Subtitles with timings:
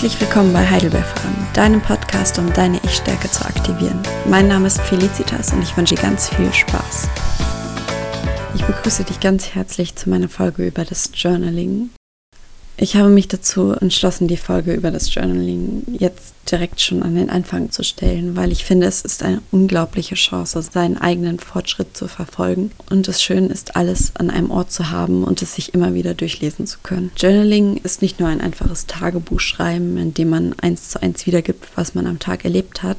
[0.00, 4.00] Herzlich willkommen bei Heidelberg Farm, deinem Podcast, um deine Ich-Stärke zu aktivieren.
[4.24, 7.06] Mein Name ist Felicitas und ich wünsche dir ganz viel Spaß.
[8.54, 11.90] Ich begrüße dich ganz herzlich zu meiner Folge über das Journaling.
[12.82, 17.28] Ich habe mich dazu entschlossen, die Folge über das Journaling jetzt direkt schon an den
[17.28, 22.08] Anfang zu stellen, weil ich finde, es ist eine unglaubliche Chance, seinen eigenen Fortschritt zu
[22.08, 22.70] verfolgen.
[22.88, 26.14] Und das Schöne ist, alles an einem Ort zu haben und es sich immer wieder
[26.14, 27.12] durchlesen zu können.
[27.18, 31.94] Journaling ist nicht nur ein einfaches Tagebuchschreiben, in dem man eins zu eins wiedergibt, was
[31.94, 32.96] man am Tag erlebt hat,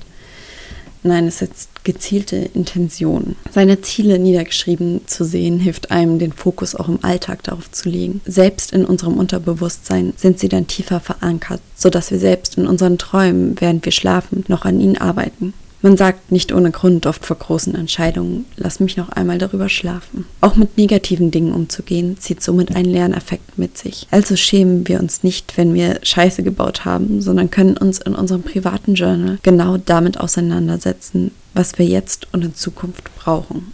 [1.04, 3.36] Nein, es setzt gezielte Intentionen.
[3.52, 8.22] Seine Ziele niedergeschrieben zu sehen, hilft einem, den Fokus auch im Alltag darauf zu legen.
[8.26, 13.60] Selbst in unserem Unterbewusstsein sind sie dann tiefer verankert, sodass wir selbst in unseren Träumen,
[13.60, 15.54] während wir schlafen, noch an ihnen arbeiten.
[15.84, 20.26] Man sagt nicht ohne Grund oft vor großen Entscheidungen, lass mich noch einmal darüber schlafen.
[20.40, 24.08] Auch mit negativen Dingen umzugehen, zieht somit einen Lerneffekt mit sich.
[24.12, 28.44] Also schämen wir uns nicht, wenn wir Scheiße gebaut haben, sondern können uns in unserem
[28.44, 33.74] privaten Journal genau damit auseinandersetzen, was wir jetzt und in Zukunft brauchen.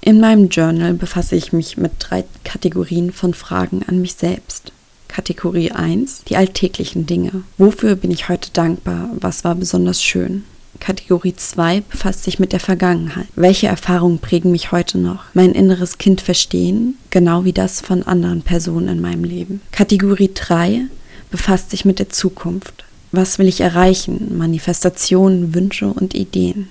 [0.00, 4.72] In meinem Journal befasse ich mich mit drei Kategorien von Fragen an mich selbst.
[5.08, 7.42] Kategorie 1, die alltäglichen Dinge.
[7.58, 9.10] Wofür bin ich heute dankbar?
[9.14, 10.44] Was war besonders schön?
[10.82, 13.28] Kategorie 2 befasst sich mit der Vergangenheit.
[13.36, 15.22] Welche Erfahrungen prägen mich heute noch?
[15.32, 19.60] Mein inneres Kind verstehen, genau wie das von anderen Personen in meinem Leben.
[19.70, 20.86] Kategorie 3
[21.30, 22.84] befasst sich mit der Zukunft.
[23.12, 24.36] Was will ich erreichen?
[24.36, 26.66] Manifestationen, Wünsche und Ideen.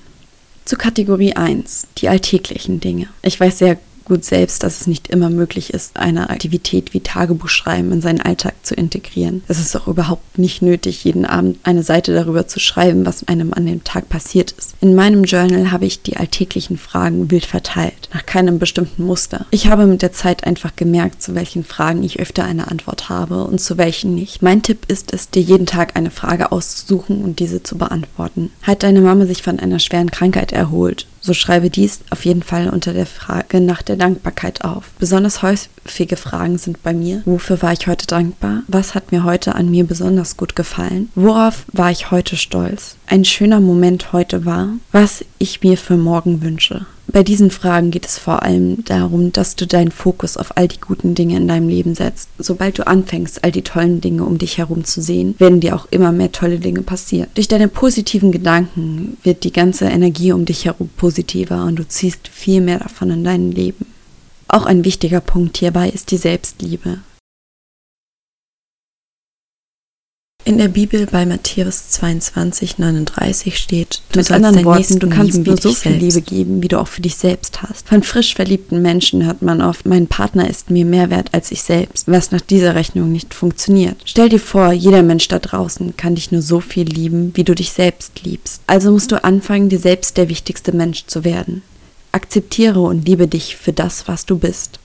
[0.65, 3.07] Zu Kategorie 1, die alltäglichen Dinge.
[3.23, 3.77] Ich weiß sehr
[4.11, 8.55] gut selbst, dass es nicht immer möglich ist, eine Aktivität wie Tagebuchschreiben in seinen Alltag
[8.61, 9.41] zu integrieren.
[9.47, 13.53] Es ist auch überhaupt nicht nötig, jeden Abend eine Seite darüber zu schreiben, was einem
[13.53, 14.75] an dem Tag passiert ist.
[14.81, 19.45] In meinem Journal habe ich die alltäglichen Fragen wild verteilt, nach keinem bestimmten Muster.
[19.49, 23.45] Ich habe mit der Zeit einfach gemerkt, zu welchen Fragen ich öfter eine Antwort habe
[23.45, 24.41] und zu welchen nicht.
[24.41, 28.51] Mein Tipp ist es, dir jeden Tag eine Frage auszusuchen und diese zu beantworten.
[28.63, 31.07] Hat deine Mama sich von einer schweren Krankheit erholt?
[31.21, 34.89] So schreibe dies auf jeden Fall unter der Frage nach der Dankbarkeit auf.
[34.97, 38.63] Besonders häufige Fragen sind bei mir, wofür war ich heute dankbar?
[38.67, 41.09] Was hat mir heute an mir besonders gut gefallen?
[41.13, 42.95] Worauf war ich heute stolz?
[43.05, 46.87] Ein schöner Moment heute war, was ich mir für morgen wünsche.
[47.11, 50.79] Bei diesen Fragen geht es vor allem darum, dass du deinen Fokus auf all die
[50.79, 52.29] guten Dinge in deinem Leben setzt.
[52.38, 55.88] Sobald du anfängst, all die tollen Dinge um dich herum zu sehen, werden dir auch
[55.91, 57.27] immer mehr tolle Dinge passieren.
[57.33, 62.29] Durch deine positiven Gedanken wird die ganze Energie um dich herum positiver und du ziehst
[62.29, 63.88] viel mehr davon in dein Leben.
[64.47, 67.00] Auch ein wichtiger Punkt hierbei ist die Selbstliebe.
[70.44, 75.56] In der Bibel bei Matthäus 22, 39 steht, du Mit anderen Worten, du kannst nur
[75.56, 76.02] so viel selbst.
[76.02, 77.88] Liebe geben, wie du auch für dich selbst hast.
[77.88, 81.62] Von frisch verliebten Menschen hört man oft, mein Partner ist mir mehr wert als ich
[81.62, 83.97] selbst, was nach dieser Rechnung nicht funktioniert.
[84.06, 87.53] Stell dir vor, jeder Mensch da draußen kann dich nur so viel lieben, wie du
[87.53, 88.63] dich selbst liebst.
[88.66, 91.62] Also musst du anfangen, dir selbst der wichtigste Mensch zu werden.
[92.13, 94.81] Akzeptiere und liebe dich für das, was du bist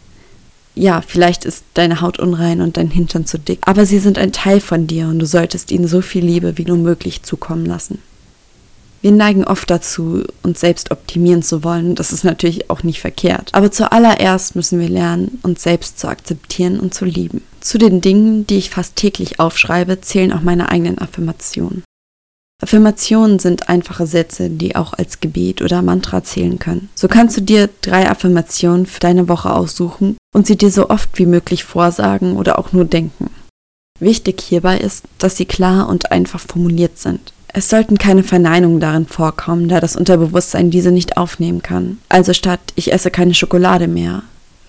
[0.76, 4.32] ja, vielleicht ist deine Haut unrein und dein Hintern zu dick, aber sie sind ein
[4.32, 7.98] Teil von dir und du solltest ihnen so viel Liebe wie nur möglich zukommen lassen.
[9.00, 13.50] Wir neigen oft dazu, uns selbst optimieren zu wollen, das ist natürlich auch nicht verkehrt.
[13.52, 17.42] Aber zuallererst müssen wir lernen, uns selbst zu akzeptieren und zu lieben.
[17.60, 21.84] Zu den Dingen, die ich fast täglich aufschreibe, zählen auch meine eigenen Affirmationen.
[22.62, 26.88] Affirmationen sind einfache Sätze, die auch als Gebet oder Mantra zählen können.
[26.94, 31.18] So kannst du dir drei Affirmationen für deine Woche aussuchen und sie dir so oft
[31.18, 33.30] wie möglich vorsagen oder auch nur denken.
[34.00, 37.32] Wichtig hierbei ist, dass sie klar und einfach formuliert sind.
[37.48, 41.98] Es sollten keine Verneinungen darin vorkommen, da das Unterbewusstsein diese nicht aufnehmen kann.
[42.08, 44.22] Also statt ich esse keine Schokolade mehr,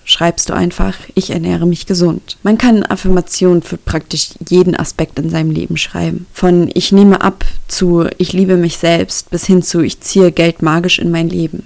[0.07, 2.37] schreibst du einfach, ich ernähre mich gesund.
[2.41, 6.25] Man kann Affirmationen für praktisch jeden Aspekt in seinem Leben schreiben.
[6.33, 10.61] Von ich nehme ab zu ich liebe mich selbst bis hin zu ich ziehe Geld
[10.61, 11.63] magisch in mein Leben.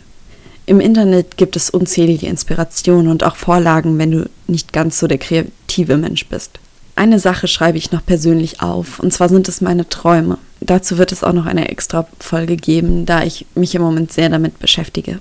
[0.66, 5.18] Im Internet gibt es unzählige Inspirationen und auch Vorlagen, wenn du nicht ganz so der
[5.18, 6.60] kreative Mensch bist.
[6.96, 10.38] Eine Sache schreibe ich noch persönlich auf, und zwar sind es meine Träume.
[10.60, 14.30] Dazu wird es auch noch eine extra Folge geben, da ich mich im Moment sehr
[14.30, 15.20] damit beschäftige.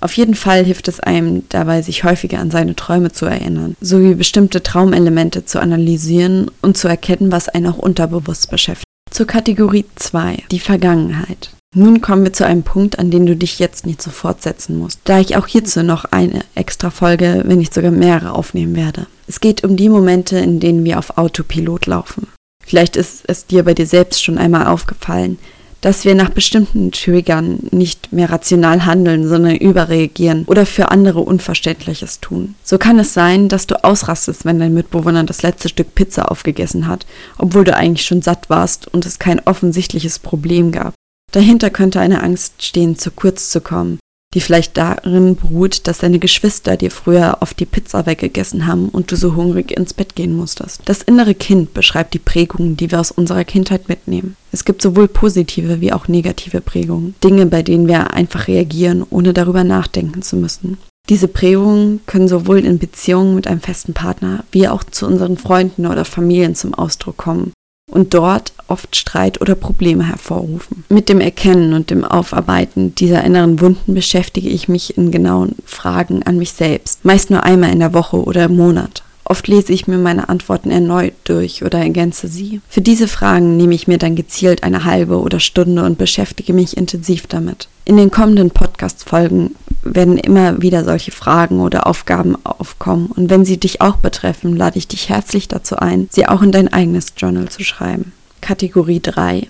[0.00, 4.14] Auf jeden Fall hilft es einem dabei, sich häufiger an seine Träume zu erinnern, sowie
[4.14, 8.86] bestimmte Traumelemente zu analysieren und zu erkennen, was einen auch unterbewusst beschäftigt.
[9.10, 11.50] Zur Kategorie 2, die Vergangenheit.
[11.74, 15.00] Nun kommen wir zu einem Punkt, an den du dich jetzt nicht sofort setzen musst,
[15.04, 19.06] da ich auch hierzu noch eine extra Folge, wenn nicht sogar mehrere aufnehmen werde.
[19.26, 22.28] Es geht um die Momente, in denen wir auf Autopilot laufen.
[22.64, 25.38] Vielleicht ist es dir bei dir selbst schon einmal aufgefallen,
[25.86, 32.18] dass wir nach bestimmten Triggern nicht mehr rational handeln, sondern überreagieren oder für andere Unverständliches
[32.18, 32.56] tun.
[32.64, 36.88] So kann es sein, dass du ausrastest, wenn dein Mitbewohner das letzte Stück Pizza aufgegessen
[36.88, 37.06] hat,
[37.38, 40.92] obwohl du eigentlich schon satt warst und es kein offensichtliches Problem gab.
[41.30, 44.00] Dahinter könnte eine Angst stehen, zu kurz zu kommen,
[44.36, 49.10] die vielleicht darin beruht, dass deine Geschwister dir früher oft die Pizza weggegessen haben und
[49.10, 50.82] du so hungrig ins Bett gehen musstest.
[50.84, 54.36] Das innere Kind beschreibt die Prägungen, die wir aus unserer Kindheit mitnehmen.
[54.52, 59.32] Es gibt sowohl positive wie auch negative Prägungen, Dinge, bei denen wir einfach reagieren, ohne
[59.32, 60.76] darüber nachdenken zu müssen.
[61.08, 65.86] Diese Prägungen können sowohl in Beziehungen mit einem festen Partner wie auch zu unseren Freunden
[65.86, 67.52] oder Familien zum Ausdruck kommen
[67.90, 70.84] und dort oft Streit oder Probleme hervorrufen.
[70.88, 76.22] Mit dem Erkennen und dem Aufarbeiten dieser inneren Wunden beschäftige ich mich in genauen Fragen
[76.24, 79.02] an mich selbst, meist nur einmal in der Woche oder im Monat.
[79.24, 82.60] Oft lese ich mir meine Antworten erneut durch oder ergänze sie.
[82.68, 86.76] Für diese Fragen nehme ich mir dann gezielt eine halbe oder Stunde und beschäftige mich
[86.76, 87.68] intensiv damit.
[87.84, 89.56] In den kommenden Podcast-Folgen
[89.94, 94.78] werden immer wieder solche Fragen oder Aufgaben aufkommen und wenn sie dich auch betreffen, lade
[94.78, 98.12] ich dich herzlich dazu ein, sie auch in dein eigenes Journal zu schreiben.
[98.40, 99.48] Kategorie 3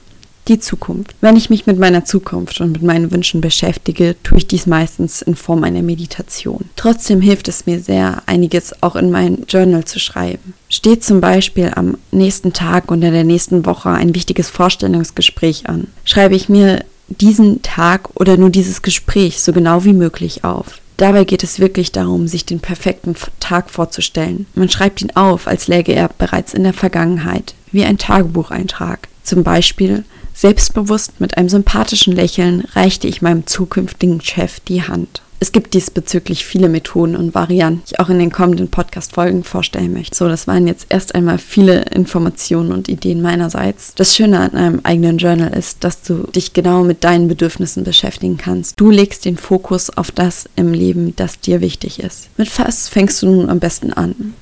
[0.49, 1.15] die Zukunft.
[1.21, 5.23] Wenn ich mich mit meiner Zukunft und mit meinen Wünschen beschäftige, tue ich dies meistens
[5.23, 6.67] in Form einer Meditation.
[6.77, 10.55] Trotzdem hilft es mir sehr, einiges auch in mein Journal zu schreiben.
[10.69, 15.89] Steht zum Beispiel am nächsten Tag und in der nächsten Woche ein wichtiges Vorstellungsgespräch an,
[16.05, 20.81] schreibe ich mir diesen Tag oder nur dieses Gespräch so genau wie möglich auf.
[20.97, 24.47] Dabei geht es wirklich darum, sich den perfekten Tag vorzustellen.
[24.55, 29.09] Man schreibt ihn auf, als läge er bereits in der Vergangenheit, wie ein Tagebucheintrag.
[29.23, 30.05] Zum Beispiel,
[30.37, 35.23] selbstbewusst mit einem sympathischen Lächeln reichte ich meinem zukünftigen Chef die Hand.
[35.39, 39.93] Es gibt diesbezüglich viele Methoden und Varianten, die ich auch in den kommenden Podcast-Folgen vorstellen
[39.93, 40.17] möchte.
[40.17, 43.95] So, das waren jetzt erst einmal viele Informationen und Ideen meinerseits.
[43.97, 48.39] Das Schöne an einem eigenen Journal ist, dass du dich genau mit deinen Bedürfnissen beschäftigen
[48.39, 48.81] kannst.
[48.81, 52.31] Du legst den Fokus auf das im Leben, das dir wichtig ist.
[52.39, 54.35] Mit was fängst du nun am besten an?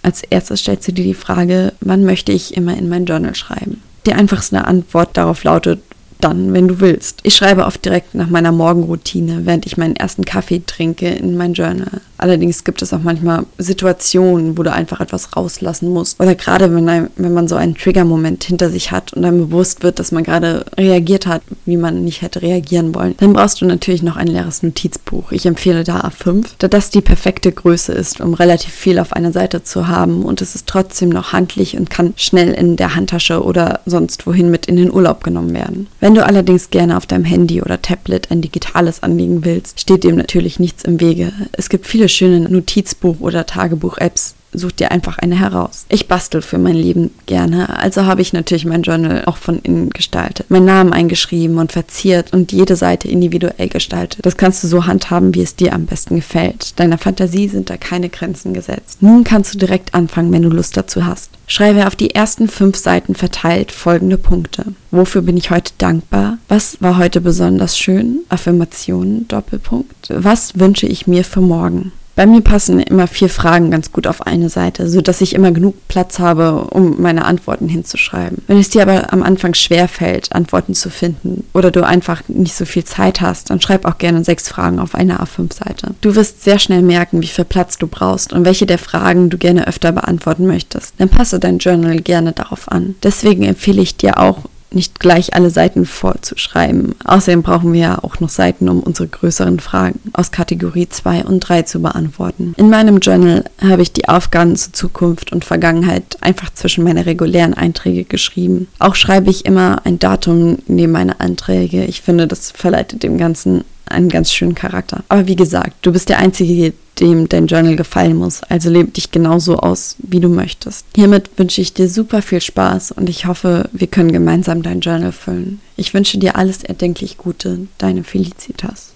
[0.00, 3.82] Als erstes stellst du dir die Frage, wann möchte ich immer in mein Journal schreiben?
[4.08, 5.82] Die einfachste Antwort darauf lautet,
[6.18, 7.20] dann, wenn du willst.
[7.24, 11.52] Ich schreibe oft direkt nach meiner Morgenroutine, während ich meinen ersten Kaffee trinke, in mein
[11.52, 12.00] Journal.
[12.18, 16.20] Allerdings gibt es auch manchmal Situationen, wo du einfach etwas rauslassen musst.
[16.20, 19.82] Oder gerade wenn, ein, wenn man so einen Trigger-Moment hinter sich hat und dann bewusst
[19.82, 23.66] wird, dass man gerade reagiert hat, wie man nicht hätte reagieren wollen, dann brauchst du
[23.66, 25.32] natürlich noch ein leeres Notizbuch.
[25.32, 29.32] Ich empfehle da A5, da das die perfekte Größe ist, um relativ viel auf einer
[29.32, 33.42] Seite zu haben und es ist trotzdem noch handlich und kann schnell in der Handtasche
[33.42, 35.86] oder sonst wohin mit in den Urlaub genommen werden.
[36.00, 40.16] Wenn du allerdings gerne auf deinem Handy oder Tablet ein digitales anlegen willst, steht dem
[40.16, 41.32] natürlich nichts im Wege.
[41.52, 45.86] Es gibt viele schöne Notizbuch- oder Tagebuch-Apps, such dir einfach eine heraus.
[45.88, 49.90] Ich bastel für mein Leben gerne, also habe ich natürlich mein Journal auch von innen
[49.90, 50.50] gestaltet.
[50.50, 54.24] Meinen Namen eingeschrieben und verziert und jede Seite individuell gestaltet.
[54.24, 56.78] Das kannst du so handhaben, wie es dir am besten gefällt.
[56.78, 59.02] Deiner Fantasie sind da keine Grenzen gesetzt.
[59.02, 61.30] Nun kannst du direkt anfangen, wenn du Lust dazu hast.
[61.46, 64.66] Schreibe auf die ersten fünf Seiten verteilt folgende Punkte.
[64.90, 66.38] Wofür bin ich heute dankbar?
[66.48, 68.20] Was war heute besonders schön?
[68.28, 70.08] Affirmationen, Doppelpunkt.
[70.10, 71.92] Was wünsche ich mir für morgen?
[72.18, 75.76] Bei mir passen immer vier Fragen ganz gut auf eine Seite, sodass ich immer genug
[75.86, 78.42] Platz habe, um meine Antworten hinzuschreiben.
[78.48, 82.56] Wenn es dir aber am Anfang schwer fällt, Antworten zu finden oder du einfach nicht
[82.56, 85.94] so viel Zeit hast, dann schreib auch gerne sechs Fragen auf einer A5-Seite.
[86.00, 89.38] Du wirst sehr schnell merken, wie viel Platz du brauchst und welche der Fragen du
[89.38, 90.94] gerne öfter beantworten möchtest.
[90.98, 92.96] Dann passe dein Journal gerne darauf an.
[93.04, 94.38] Deswegen empfehle ich dir auch,
[94.70, 96.94] nicht gleich alle Seiten vorzuschreiben.
[97.04, 101.40] Außerdem brauchen wir ja auch noch Seiten, um unsere größeren Fragen aus Kategorie 2 und
[101.40, 102.54] 3 zu beantworten.
[102.56, 107.54] In meinem Journal habe ich die Aufgaben zu Zukunft und Vergangenheit einfach zwischen meine regulären
[107.54, 108.68] Einträge geschrieben.
[108.78, 111.84] Auch schreibe ich immer ein Datum neben meine Einträge.
[111.84, 115.02] Ich finde, das verleitet dem Ganzen einen ganz schönen Charakter.
[115.08, 118.42] Aber wie gesagt, du bist der Einzige, dem dein Journal gefallen muss.
[118.44, 120.84] Also lebe dich genauso aus, wie du möchtest.
[120.94, 125.12] Hiermit wünsche ich dir super viel Spaß und ich hoffe, wir können gemeinsam dein Journal
[125.12, 125.60] füllen.
[125.76, 127.68] Ich wünsche dir alles erdenklich Gute.
[127.78, 128.92] Deine Felicitas.